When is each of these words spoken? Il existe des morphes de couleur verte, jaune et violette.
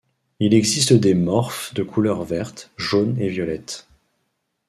Il 0.39 0.55
existe 0.55 0.93
des 0.93 1.13
morphes 1.13 1.75
de 1.75 1.83
couleur 1.83 2.23
verte, 2.23 2.71
jaune 2.75 3.19
et 3.21 3.27
violette. 3.29 3.87